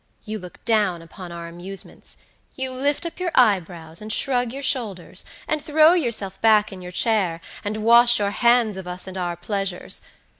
You 0.25 0.39
look 0.39 0.65
down 0.65 1.03
upon 1.03 1.31
our 1.31 1.47
amusements; 1.47 2.17
you 2.55 2.71
lift 2.73 3.05
up 3.05 3.19
your 3.19 3.29
eyebrows, 3.35 4.01
and 4.01 4.11
shrug 4.11 4.51
your 4.51 4.63
shoulders, 4.63 5.23
and 5.47 5.61
throw 5.61 5.93
yourself 5.93 6.41
back 6.41 6.73
in 6.73 6.81
your 6.81 6.91
chair, 6.91 7.39
and 7.63 7.83
wash 7.83 8.17
your 8.17 8.31
hands 8.31 8.77
of 8.77 8.87
us 8.87 9.05
and 9.05 9.15
our 9.15 9.35
pleasures. 9.37 10.01